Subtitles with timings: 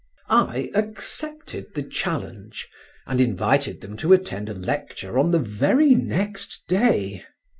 [0.29, 2.67] I accepted the challenge,
[3.05, 7.23] and invited them to attend a lecture on the very next day.